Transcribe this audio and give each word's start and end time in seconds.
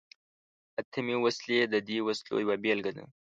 اتمي 0.79 1.15
وسلې 1.23 1.59
د 1.73 1.75
دې 1.87 1.97
وسلو 2.07 2.35
یوه 2.43 2.55
بیلګه 2.63 2.91
ده. 2.97 3.03